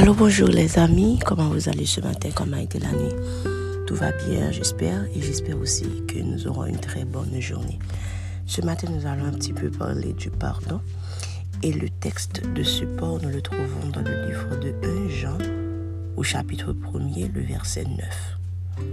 Alors 0.00 0.14
bonjour 0.14 0.48
les 0.48 0.78
amis, 0.78 1.18
comment 1.26 1.50
vous 1.50 1.68
allez 1.68 1.84
ce 1.84 2.00
matin, 2.00 2.30
comment 2.34 2.56
a 2.56 2.62
été 2.62 2.78
la 2.78 2.90
nuit 2.90 3.12
Tout 3.86 3.94
va 3.94 4.12
bien, 4.12 4.50
j'espère, 4.50 5.04
et 5.14 5.20
j'espère 5.20 5.58
aussi 5.58 5.84
que 6.08 6.18
nous 6.18 6.46
aurons 6.46 6.64
une 6.64 6.80
très 6.80 7.04
bonne 7.04 7.38
journée. 7.38 7.78
Ce 8.46 8.62
matin, 8.62 8.88
nous 8.90 9.06
allons 9.06 9.26
un 9.26 9.32
petit 9.32 9.52
peu 9.52 9.70
parler 9.70 10.14
du 10.14 10.30
pardon, 10.30 10.80
et 11.62 11.70
le 11.70 11.90
texte 11.90 12.40
de 12.54 12.62
support, 12.62 13.20
nous 13.22 13.28
le 13.28 13.42
trouvons 13.42 13.90
dans 13.92 14.00
le 14.00 14.26
livre 14.26 14.58
de 14.58 14.72
1 15.06 15.08
Jean, 15.10 15.38
au 16.16 16.22
chapitre 16.22 16.72
1er, 16.72 17.30
le 17.34 17.42
verset 17.42 17.84
9. 17.84 18.86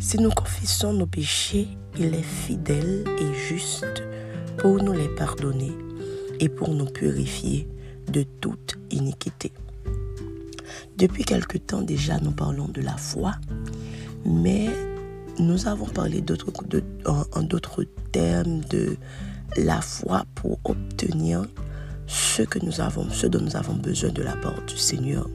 Si 0.00 0.18
nous 0.18 0.30
confessons 0.30 0.94
nos 0.94 1.06
péchés, 1.06 1.68
il 1.96 2.12
est 2.12 2.22
fidèle 2.22 3.04
et 3.20 3.34
juste 3.34 4.02
pour 4.58 4.82
nous 4.82 4.94
les 4.94 5.14
pardonner 5.14 5.70
et 6.40 6.48
pour 6.48 6.70
nous 6.70 6.86
purifier 6.86 7.68
de 8.10 8.24
toute 8.40 8.76
iniquité. 8.90 9.52
Depuis 10.96 11.24
quelque 11.24 11.58
temps 11.58 11.82
déjà, 11.82 12.18
nous 12.20 12.32
parlons 12.32 12.68
de 12.68 12.80
la 12.80 12.96
foi, 12.96 13.32
mais 14.24 14.68
nous 15.38 15.66
avons 15.66 15.86
parlé 15.86 16.22
en 17.06 17.42
d'autres 17.42 17.84
termes 18.12 18.60
de 18.70 18.96
la 19.56 19.80
foi 19.80 20.24
pour 20.34 20.58
obtenir 20.64 21.46
ce 22.06 22.42
que 22.42 22.58
nous 22.64 22.80
avons, 22.80 23.08
ce 23.10 23.26
dont 23.26 23.40
nous 23.40 23.56
avons 23.56 23.74
besoin 23.74 24.10
de 24.10 24.22
la 24.22 24.36
part 24.36 24.60
du 24.66 24.76
Seigneur. 24.76 25.28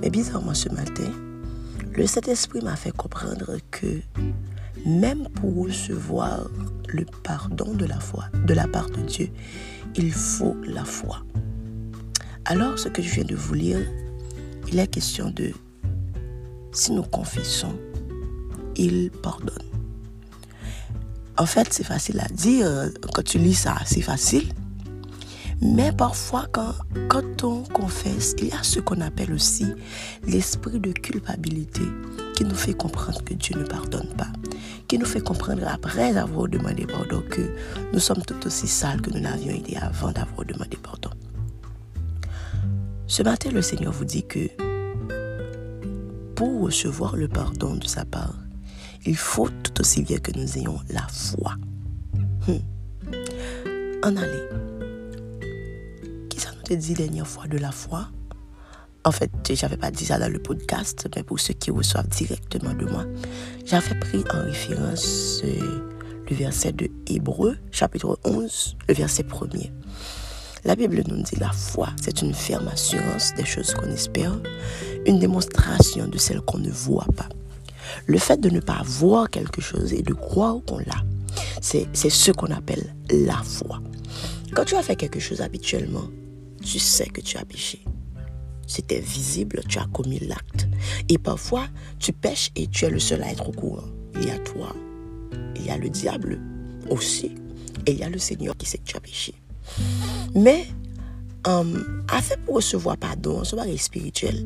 Mais 0.00 0.10
bizarrement 0.10 0.54
ce 0.54 0.68
matin, 0.68 1.10
le 1.92 2.06
Saint-Esprit 2.06 2.62
m'a 2.62 2.76
fait 2.76 2.92
comprendre 2.92 3.56
que 3.70 4.00
même 4.86 5.28
pour 5.34 5.64
recevoir 5.64 6.48
le 6.88 7.04
pardon 7.22 7.74
de 7.74 7.84
la 7.84 8.00
foi, 8.00 8.24
de 8.46 8.54
la 8.54 8.66
part 8.66 8.88
de 8.90 9.02
Dieu, 9.02 9.28
il 9.96 10.12
faut 10.12 10.56
la 10.64 10.84
foi. 10.84 11.22
Alors, 12.46 12.78
ce 12.78 12.88
que 12.88 13.02
je 13.02 13.10
viens 13.10 13.24
de 13.24 13.34
vous 13.34 13.54
lire 13.54 13.80
il 14.72 14.78
est 14.78 14.86
question 14.86 15.30
de 15.30 15.52
si 16.72 16.92
nous 16.92 17.02
confessons, 17.02 17.74
il 18.76 19.10
pardonne. 19.10 19.56
En 21.36 21.46
fait, 21.46 21.72
c'est 21.72 21.84
facile 21.84 22.20
à 22.20 22.28
dire. 22.28 22.90
Quand 23.14 23.24
tu 23.24 23.38
lis 23.38 23.54
ça, 23.54 23.76
c'est 23.84 24.02
facile. 24.02 24.52
Mais 25.62 25.92
parfois, 25.92 26.46
quand, 26.52 27.44
on 27.44 27.62
confesse, 27.64 28.34
il 28.38 28.48
y 28.48 28.52
a 28.52 28.62
ce 28.62 28.80
qu'on 28.80 29.00
appelle 29.00 29.32
aussi 29.32 29.66
l'esprit 30.26 30.80
de 30.80 30.92
culpabilité 30.92 31.82
qui 32.34 32.44
nous 32.44 32.54
fait 32.54 32.72
comprendre 32.72 33.22
que 33.24 33.34
Dieu 33.34 33.58
ne 33.58 33.64
pardonne 33.64 34.08
pas, 34.16 34.28
qui 34.88 34.98
nous 34.98 35.04
fait 35.04 35.20
comprendre 35.20 35.66
après 35.68 36.16
avoir 36.16 36.48
demandé 36.48 36.86
pardon 36.86 37.22
que 37.28 37.42
nous 37.92 37.98
sommes 38.00 38.22
tout 38.22 38.46
aussi 38.46 38.66
sales 38.66 39.02
que 39.02 39.10
nous 39.10 39.20
n'avions 39.20 39.54
été 39.54 39.76
avant 39.76 40.12
d'avoir 40.12 40.46
demandé 40.46 40.78
pardon. 40.82 41.10
Ce 43.10 43.24
matin, 43.24 43.50
le 43.50 43.60
Seigneur 43.60 43.92
vous 43.92 44.04
dit 44.04 44.22
que 44.22 44.48
pour 46.36 46.62
recevoir 46.62 47.16
le 47.16 47.26
pardon 47.26 47.74
de 47.74 47.84
sa 47.84 48.04
part, 48.04 48.36
il 49.04 49.16
faut 49.16 49.48
tout 49.64 49.80
aussi 49.80 50.02
bien 50.02 50.18
que 50.18 50.30
nous 50.38 50.56
ayons 50.56 50.78
la 50.90 51.04
foi. 51.08 51.56
Hmm. 52.46 52.60
En 54.04 54.16
aller. 54.16 54.48
Qui 56.28 56.38
ça 56.38 56.50
nous 56.52 56.72
a 56.72 56.76
dit 56.76 56.94
dernière 56.94 57.26
fois 57.26 57.48
de 57.48 57.58
la 57.58 57.72
foi? 57.72 58.06
En 59.04 59.10
fait, 59.10 59.32
j'avais 59.54 59.76
pas 59.76 59.90
dit 59.90 60.04
ça 60.04 60.20
dans 60.20 60.30
le 60.32 60.38
podcast, 60.38 61.08
mais 61.16 61.24
pour 61.24 61.40
ceux 61.40 61.54
qui 61.54 61.72
reçoivent 61.72 62.06
directement 62.06 62.74
de 62.74 62.84
moi, 62.84 63.06
j'avais 63.66 63.98
pris 63.98 64.22
en 64.32 64.44
référence 64.44 65.40
euh, 65.42 65.90
le 66.30 66.36
verset 66.36 66.70
de 66.70 66.88
Hébreu, 67.08 67.56
chapitre 67.72 68.20
11, 68.22 68.76
le 68.88 68.94
verset 68.94 69.24
1er. 69.24 69.72
La 70.64 70.76
Bible 70.76 71.02
nous 71.08 71.22
dit 71.22 71.36
la 71.36 71.50
foi, 71.50 71.88
c'est 72.02 72.20
une 72.20 72.34
ferme 72.34 72.68
assurance 72.68 73.32
des 73.34 73.46
choses 73.46 73.72
qu'on 73.72 73.90
espère, 73.90 74.38
une 75.06 75.18
démonstration 75.18 76.06
de 76.06 76.18
celles 76.18 76.42
qu'on 76.42 76.58
ne 76.58 76.70
voit 76.70 77.08
pas. 77.16 77.28
Le 78.06 78.18
fait 78.18 78.38
de 78.38 78.50
ne 78.50 78.60
pas 78.60 78.82
voir 78.84 79.30
quelque 79.30 79.62
chose 79.62 79.92
et 79.92 80.02
de 80.02 80.12
croire 80.12 80.58
qu'on 80.66 80.78
l'a, 80.78 81.02
c'est 81.62 81.88
ce 81.94 82.30
qu'on 82.30 82.50
appelle 82.50 82.94
la 83.10 83.42
foi. 83.42 83.80
Quand 84.54 84.64
tu 84.64 84.76
as 84.76 84.82
fait 84.82 84.96
quelque 84.96 85.20
chose 85.20 85.40
habituellement, 85.40 86.08
tu 86.62 86.78
sais 86.78 87.06
que 87.06 87.20
tu 87.22 87.38
as 87.38 87.44
péché. 87.44 87.82
C'était 88.66 89.00
visible, 89.00 89.62
tu 89.68 89.78
as 89.78 89.86
commis 89.92 90.20
l'acte. 90.20 90.68
Et 91.08 91.18
parfois, 91.18 91.66
tu 91.98 92.12
pêches 92.12 92.50
et 92.54 92.66
tu 92.66 92.84
es 92.84 92.90
le 92.90 93.00
seul 93.00 93.22
à 93.22 93.30
être 93.30 93.48
au 93.48 93.52
courant. 93.52 93.88
Il 94.14 94.28
y 94.28 94.30
a 94.30 94.38
toi, 94.38 94.76
il 95.56 95.64
y 95.64 95.70
a 95.70 95.78
le 95.78 95.88
diable 95.88 96.38
aussi, 96.90 97.34
et 97.86 97.92
il 97.92 97.98
y 97.98 98.04
a 98.04 98.10
le 98.10 98.18
Seigneur 98.18 98.56
qui 98.56 98.66
sait 98.66 98.78
que 98.78 98.84
tu 98.84 98.96
as 98.96 99.00
péché. 99.00 99.34
Men, 100.36 100.64
um, 101.48 101.74
afe 102.12 102.38
pou 102.46 102.60
resevo 102.60 102.92
apadon, 102.92 103.44
sou 103.48 103.60
bagay 103.60 103.78
spirituel, 103.80 104.42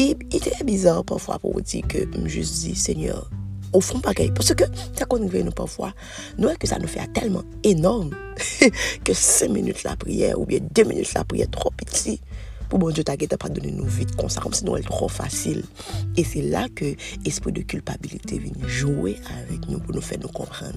i 0.00 0.14
tre 0.42 0.58
bizar 0.66 1.04
pwafwa 1.06 1.38
pou 1.42 1.62
di 1.62 1.84
ke 1.86 2.06
m 2.14 2.26
jous 2.26 2.50
di, 2.64 2.74
Senyor, 2.78 3.28
ou 3.74 3.82
fon 3.84 4.02
bagay. 4.04 4.32
Pwese 4.34 4.56
ke, 4.58 4.68
ta 4.98 5.06
kon 5.10 5.22
nou 5.22 5.32
ve 5.32 5.44
nou 5.46 5.54
pwafwa, 5.54 5.92
nou 6.38 6.50
e 6.50 6.58
ke 6.58 6.70
sa 6.70 6.80
nou 6.82 6.90
fe 6.90 7.02
a 7.02 7.08
telman 7.14 7.46
enorm 7.66 8.10
ke 9.06 9.14
5 9.14 9.52
minutes 9.56 9.86
la 9.86 9.94
priye 10.00 10.32
ou 10.34 10.48
bien 10.50 10.64
2 10.74 10.88
minutes 10.90 11.14
la 11.14 11.26
priye 11.28 11.46
tro 11.54 11.70
piti. 11.78 12.18
Ou 12.74 12.80
bon 12.82 12.90
diyo 12.90 13.04
tagye 13.06 13.28
ta 13.30 13.38
pa 13.38 13.46
donen 13.52 13.76
nou 13.78 13.90
vit 13.92 14.10
konsa 14.18 14.42
Kom 14.42 14.54
se 14.56 14.64
nou 14.66 14.74
el 14.74 14.86
tro 14.88 15.06
fasil 15.12 15.60
E 16.18 16.24
se 16.26 16.42
la 16.50 16.64
ke 16.74 16.94
espri 17.28 17.54
de 17.54 17.62
kulpabilite 17.70 18.40
vini 18.42 18.66
Jouwe 18.66 19.14
avèk 19.36 19.68
nou 19.70 19.78
pou 19.84 19.94
nou 19.94 20.02
fè 20.02 20.18
nou 20.18 20.32
kompran 20.34 20.74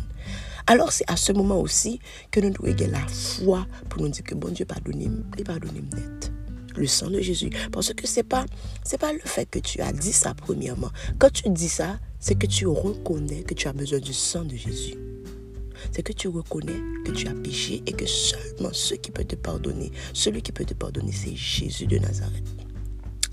Alors 0.70 0.92
c'est 0.92 1.10
à 1.10 1.16
ce 1.16 1.32
moment 1.32 1.62
aussi 1.62 2.00
que 2.30 2.42
nous 2.42 2.50
devons 2.50 2.70
avoir 2.70 2.92
la 2.92 3.08
foi 3.08 3.68
pour 3.90 4.02
nous 4.02 4.10
dire 4.10 4.24
que 4.24 4.36
bon 4.36 4.50
Dieu 4.50 4.66
pardonne, 4.66 5.24
il 5.38 5.44
pardonne 5.46 5.88
net. 5.96 6.32
Le 6.76 6.86
sang 6.86 7.10
de 7.10 7.22
Jésus. 7.22 7.50
Parce 7.72 7.94
que 7.94 8.06
c'est 8.06 8.24
pas, 8.24 8.46
c'est 8.84 9.00
pas 9.00 9.14
le 9.14 9.22
fait 9.24 9.50
que 9.50 9.60
tu 9.60 9.80
as 9.82 9.94
dit 9.94 10.12
ça 10.12 10.34
premièrement. 10.36 10.92
Quand 11.18 11.32
tu 11.32 11.50
dis 11.50 11.70
ça, 11.70 12.00
c'est 12.20 12.36
que 12.36 12.46
tu 12.46 12.68
reconnais 12.68 13.44
que 13.44 13.54
tu 13.54 13.68
as 13.68 13.74
besoin 13.74 14.00
du 14.00 14.14
sang 14.14 14.44
de 14.44 14.56
Jésus. 14.56 14.96
C'est 15.92 16.04
que 16.04 16.14
tu 16.14 16.28
reconnais 16.28 16.82
que 17.06 17.12
tu 17.12 17.28
as 17.28 17.34
péché 17.34 17.82
et 17.86 17.94
que 17.94 18.06
seulement 18.06 18.74
ce 18.74 18.94
qui 18.94 19.10
peut 19.10 19.24
te 19.24 19.36
pardonner, 19.36 19.92
celui 20.14 20.42
qui 20.42 20.52
peut 20.52 20.66
te 20.66 20.74
pardonner, 20.74 21.14
c'est 21.14 21.36
Jésus 21.36 21.88
de 21.88 21.98
Nazareth. 21.98 22.57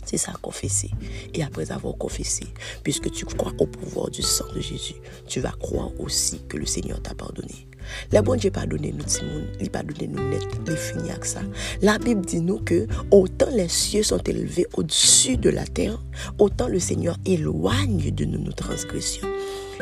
C'est 0.05 0.19
ça, 0.19 0.33
confesser. 0.43 0.91
Et 1.33 1.43
après 1.43 1.71
avoir 1.73 1.97
confessé, 1.97 2.45
puisque 2.83 3.11
tu 3.11 3.25
crois 3.25 3.53
au 3.59 3.67
pouvoir 3.67 4.11
du 4.11 4.23
sang 4.23 4.47
de 4.55 4.61
Jésus, 4.61 4.95
tu 5.27 5.41
vas 5.41 5.53
croire 5.53 5.91
aussi 5.99 6.41
que 6.49 6.57
le 6.57 6.67
Seigneur 6.67 7.01
t'a 7.03 7.15
pardonné. 7.15 7.67
Le 8.13 8.21
bon 8.21 8.37
Dieu 8.37 8.51
pardonné 8.51 8.93
nous, 8.93 9.07
Simon, 9.07 9.45
il 9.61 9.71
pardonné 9.71 10.09
nous 10.09 10.31
net, 10.31 10.43
il 10.67 10.77
finit 10.77 11.11
avec 11.11 11.25
ça. 11.25 11.41
La 11.83 11.99
Bible 11.99 12.25
dit 12.25 12.41
nous 12.41 12.59
que 12.59 12.87
autant 13.11 13.51
les 13.51 13.69
cieux 13.69 14.03
sont 14.03 14.19
élevés 14.19 14.67
au-dessus 14.75 15.37
de 15.37 15.51
la 15.51 15.67
terre, 15.67 16.03
autant 16.39 16.69
le 16.69 16.79
Seigneur 16.79 17.17
éloigne 17.27 18.11
de 18.11 18.25
nous 18.25 18.39
nos 18.39 18.53
transgressions. 18.53 19.29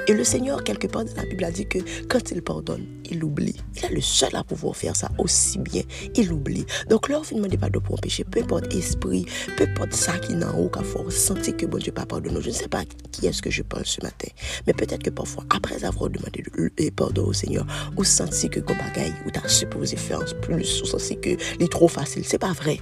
Et 0.08 0.14
le 0.14 0.24
Seigneur, 0.24 0.64
quelque 0.64 0.86
part 0.86 1.04
dans 1.04 1.14
la 1.14 1.24
Bible, 1.24 1.44
a 1.44 1.50
dit 1.50 1.66
que 1.66 1.78
quand 2.08 2.30
il 2.30 2.42
pardonne, 2.42 2.84
il 3.08 3.22
oublie. 3.22 3.54
Il 3.76 3.84
est 3.84 3.94
le 3.94 4.00
seul 4.00 4.34
à 4.34 4.42
pouvoir 4.42 4.74
faire 4.74 4.96
ça 4.96 5.08
aussi 5.18 5.58
bien. 5.58 5.82
Il 6.16 6.32
oublie. 6.32 6.64
Donc, 6.88 7.08
là, 7.08 7.20
on 7.20 7.36
ne 7.36 7.42
demande 7.42 7.60
pas 7.60 7.70
de 7.70 7.78
pour 7.78 8.00
péché, 8.00 8.24
peu 8.24 8.40
importe 8.40 8.74
esprit, 8.74 9.26
peu 9.56 9.64
importe 9.64 9.92
ça 9.92 10.18
qui 10.18 10.34
n'a 10.34 10.52
aucun 10.54 10.82
force, 10.82 11.14
sentir 11.14 11.56
que 11.56 11.66
bon 11.66 11.78
Dieu 11.78 11.92
pas 11.92 12.06
pardonné. 12.06 12.40
Je 12.40 12.48
ne 12.48 12.54
sais 12.54 12.68
pas 12.68 12.84
qui 13.12 13.26
est-ce 13.26 13.42
que 13.42 13.50
je 13.50 13.62
parle 13.62 13.86
ce 13.86 14.00
matin. 14.02 14.28
Mais 14.66 14.72
peut-être 14.72 15.02
que 15.02 15.10
parfois, 15.10 15.44
après 15.50 15.84
avoir 15.84 16.10
demandé 16.10 16.42
pardon 16.90 17.26
au 17.26 17.32
Seigneur, 17.32 17.66
ou 17.96 18.02
senti 18.02 18.48
que 18.48 18.60
comme 18.60 18.78
bagaille, 18.78 19.14
ou 19.26 19.30
t'as 19.30 19.46
supposé 19.46 19.96
faire 19.96 20.24
plus, 20.40 20.82
ou 20.82 20.86
senti 20.86 21.18
que 21.20 21.36
c'est 21.60 21.70
trop 21.70 21.88
facile. 21.88 22.24
C'est 22.24 22.38
pas 22.38 22.52
vrai. 22.52 22.78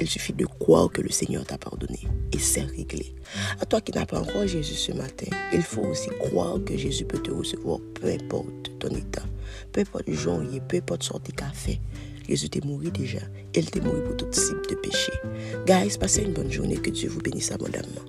Il 0.00 0.08
suffit 0.08 0.32
de 0.32 0.46
croire 0.46 0.90
que 0.90 1.02
le 1.02 1.10
Seigneur 1.10 1.44
t'a 1.44 1.58
pardonné 1.58 2.00
et 2.32 2.38
c'est 2.38 2.62
réglé. 2.62 3.14
À 3.60 3.66
toi 3.66 3.80
qui 3.80 3.92
n'as 3.92 4.06
pas 4.06 4.20
encore 4.20 4.46
Jésus 4.46 4.74
ce 4.74 4.92
matin, 4.92 5.26
il 5.52 5.62
faut 5.62 5.82
aussi 5.82 6.08
croire 6.20 6.58
que 6.64 6.76
Jésus 6.76 7.04
peut 7.04 7.18
te 7.18 7.30
recevoir 7.30 7.80
peu 7.94 8.08
importe 8.08 8.78
ton 8.78 8.88
état, 8.90 9.24
peu 9.72 9.80
importe 9.80 10.08
le 10.08 10.14
genre, 10.14 10.40
peu 10.68 10.76
importe 10.76 11.02
sorte 11.02 11.26
de 11.26 11.32
café. 11.32 11.80
Jésus 12.28 12.50
t'est 12.50 12.64
mort 12.64 12.80
déjà. 12.80 13.20
Il 13.54 13.70
t'est 13.70 13.80
mort 13.80 14.02
pour 14.04 14.16
tout 14.16 14.26
type 14.26 14.68
de 14.68 14.74
péché. 14.76 15.12
Guys, 15.66 15.96
passez 15.98 16.22
une 16.22 16.34
bonne 16.34 16.52
journée. 16.52 16.76
Que 16.76 16.90
Dieu 16.90 17.08
vous 17.08 17.20
bénisse 17.20 17.50
abondamment. 17.50 18.04